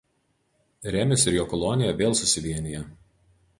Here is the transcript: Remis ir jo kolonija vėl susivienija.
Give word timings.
Remis 0.95 1.27
ir 1.31 1.37
jo 1.37 1.45
kolonija 1.53 1.93
vėl 2.01 2.19
susivienija. 2.23 2.83